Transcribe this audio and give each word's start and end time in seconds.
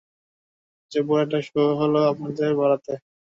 জব্বর 0.91 1.19
একটা 1.25 1.39
শো 1.47 1.61
হলো 1.79 1.99
আপনাদের 2.11 2.49
বরাতে। 2.59 2.93